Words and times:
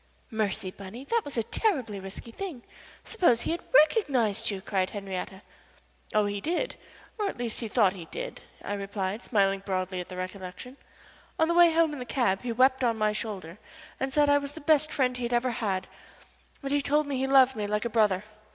"Mercy, 0.31 0.71
Bunny, 0.71 1.03
that 1.05 1.21
was 1.23 1.37
a 1.37 1.43
terribly 1.43 1.99
risky 1.99 2.31
thing. 2.31 2.63
Suppose 3.03 3.41
he 3.41 3.51
had 3.51 3.61
recognized 3.71 4.49
you?" 4.49 4.59
cried 4.59 4.89
Henriette. 4.89 5.43
"Oh, 6.11 6.25
he 6.25 6.41
did 6.41 6.75
or 7.19 7.27
at 7.29 7.37
least 7.37 7.59
he 7.59 7.67
thought 7.67 7.93
he 7.93 8.05
did," 8.05 8.41
I 8.65 8.73
replied, 8.73 9.21
smiling 9.23 9.59
broadly 9.63 9.99
at 10.01 10.07
the 10.09 10.17
recollection. 10.17 10.77
"On 11.37 11.47
the 11.47 11.53
way 11.53 11.71
home 11.71 11.93
in 11.93 11.99
the 11.99 12.05
cab 12.05 12.41
he 12.41 12.51
wept 12.51 12.83
on 12.83 12.97
my 12.97 13.13
shoulder 13.13 13.59
and 13.99 14.11
said 14.11 14.27
I 14.27 14.39
was 14.39 14.53
the 14.53 14.61
best 14.61 14.91
friend 14.91 15.15
he 15.15 15.29
ever 15.29 15.51
had, 15.51 15.85
and 16.63 16.83
told 16.83 17.05
me 17.05 17.17
he 17.19 17.27
loved 17.27 17.55
me 17.55 17.67
like 17.67 17.85
a 17.85 17.89
brother. 17.91 18.23